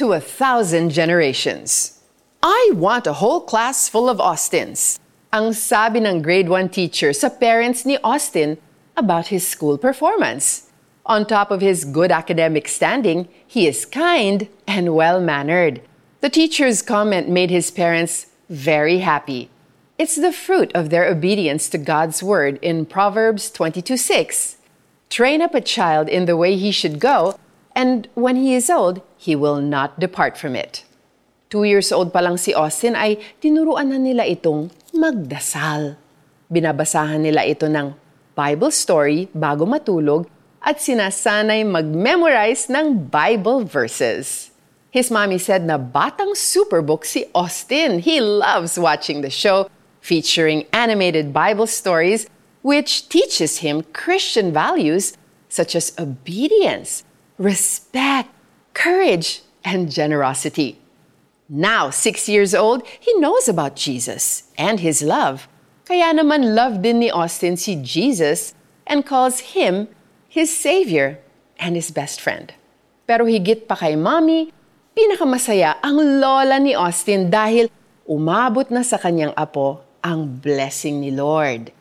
[0.00, 2.00] to a thousand generations.
[2.42, 4.98] I want a whole class full of Austins.
[5.30, 8.56] Ang sabi ng grade 1 teacher sa parents ni Austin
[8.96, 10.72] about his school performance.
[11.04, 15.84] On top of his good academic standing, he is kind and well mannered.
[16.24, 19.52] The teacher's comment made his parents very happy.
[20.00, 24.56] It's the fruit of their obedience to God's word in Proverbs 22 6.
[25.12, 27.36] Train up a child in the way he should go,
[27.80, 30.84] and when he is old, he will not depart from it.
[31.48, 35.96] Two years old pa lang si Austin ay tinuruan na nila itong magdasal.
[36.52, 37.96] Binabasahan nila ito ng
[38.36, 40.28] Bible story bago matulog
[40.60, 44.52] at sinasanay mag-memorize ng Bible verses.
[44.92, 48.04] His mommy said na batang superbook si Austin.
[48.04, 49.72] He loves watching the show
[50.04, 52.28] featuring animated Bible stories
[52.60, 55.16] which teaches him Christian values
[55.48, 57.08] such as obedience,
[57.40, 58.28] respect,
[58.76, 60.76] courage, and generosity.
[61.48, 65.48] Now, six years old, he knows about Jesus and his love.
[65.88, 68.52] Kaya naman love din ni Austin si Jesus
[68.84, 69.88] and calls him
[70.28, 71.18] his savior
[71.58, 72.52] and his best friend.
[73.08, 74.52] Pero higit pa kay mommy,
[74.94, 77.72] pinakamasaya ang lola ni Austin dahil
[78.04, 81.72] umabot na sa kanyang apo ang blessing ni Lord.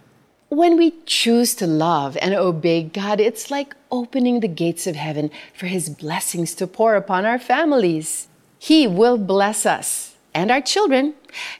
[0.49, 5.29] When we choose to love and obey God, it's like opening the gates of heaven
[5.53, 8.27] for His blessings to pour upon our families.
[8.57, 11.13] He will bless us and our children,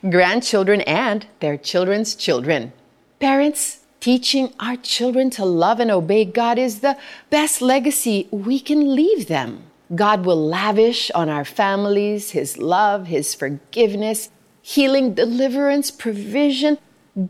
[0.10, 2.74] grandchildren, and their children's children.
[3.20, 6.98] Parents, teaching our children to love and obey God is the
[7.30, 9.66] best legacy we can leave them.
[9.94, 14.32] God will lavish on our families His love, His forgiveness,
[14.64, 16.80] healing, deliverance, provision,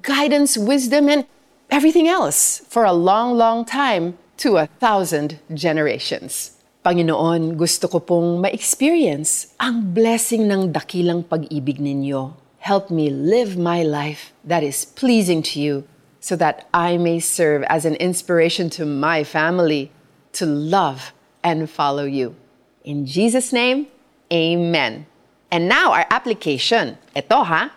[0.02, 1.26] guidance, wisdom, and
[1.70, 6.58] everything else for a long, long time to a thousand generations.
[6.86, 12.34] Panginoon, gusto ko pong ma-experience ang blessing ng dakilang pag-ibig ninyo.
[12.64, 15.84] Help me live my life that is pleasing to you
[16.20, 19.92] so that I may serve as an inspiration to my family
[20.40, 21.12] to love
[21.44, 22.36] and follow you.
[22.84, 23.88] In Jesus' name,
[24.32, 25.06] amen.
[25.52, 26.98] And now our application.
[27.16, 27.72] Ito ha,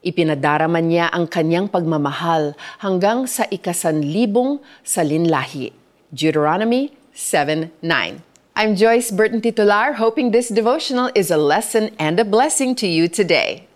[0.00, 5.76] Ipinadarama niya ang kanyang pagmamahal hanggang sa ikasanlibong salinlahi.
[6.08, 8.24] Deuteronomy 7.9
[8.56, 13.08] I'm Joyce Burton Titular, hoping this devotional is a lesson and a blessing to you
[13.08, 13.69] today.